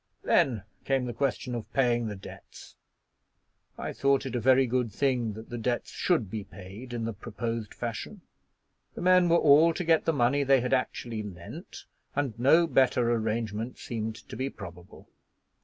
[0.23, 2.75] Then came the question of paying the debts.
[3.77, 7.13] I thought it a very good thing that the debts should be payed in the
[7.13, 8.21] proposed fashion.
[8.95, 11.85] The men were all to get the money they had actually lent,
[12.15, 15.07] and no better arrangement seemed to be probable.